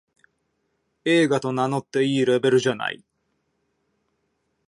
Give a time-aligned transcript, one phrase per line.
[1.05, 3.03] 映画と名乗っていいレベルじゃない